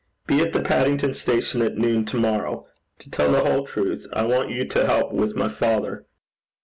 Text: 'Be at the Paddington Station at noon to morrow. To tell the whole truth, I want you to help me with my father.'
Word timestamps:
'Be 0.25 0.41
at 0.41 0.51
the 0.51 0.63
Paddington 0.63 1.13
Station 1.13 1.61
at 1.61 1.77
noon 1.77 2.05
to 2.05 2.17
morrow. 2.17 2.65
To 2.97 3.09
tell 3.11 3.31
the 3.31 3.41
whole 3.41 3.67
truth, 3.67 4.07
I 4.11 4.23
want 4.25 4.49
you 4.49 4.65
to 4.65 4.87
help 4.87 5.13
me 5.13 5.19
with 5.19 5.35
my 5.35 5.47
father.' 5.47 6.07